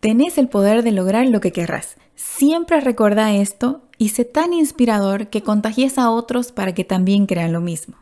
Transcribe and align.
Tenés 0.00 0.38
el 0.38 0.48
poder 0.48 0.82
de 0.82 0.92
lograr 0.92 1.26
lo 1.26 1.42
que 1.42 1.52
querrás. 1.52 1.96
Siempre 2.16 2.80
recuerda 2.80 3.34
esto 3.34 3.82
y 3.98 4.08
sé 4.08 4.24
tan 4.24 4.54
inspirador 4.54 5.28
que 5.28 5.42
contagies 5.42 5.98
a 5.98 6.10
otros 6.10 6.52
para 6.52 6.72
que 6.72 6.84
también 6.84 7.26
crean 7.26 7.52
lo 7.52 7.60
mismo. 7.60 7.96